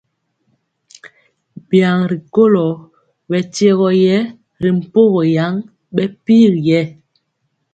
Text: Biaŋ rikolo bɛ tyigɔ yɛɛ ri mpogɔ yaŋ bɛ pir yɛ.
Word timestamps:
Biaŋ 1.69 1.97
rikolo 2.11 2.67
bɛ 3.29 3.37
tyigɔ 3.53 3.89
yɛɛ 4.03 4.19
ri 4.61 4.69
mpogɔ 4.77 5.21
yaŋ 5.35 5.53
bɛ 5.95 6.03
pir 6.23 6.51
yɛ. 6.67 6.81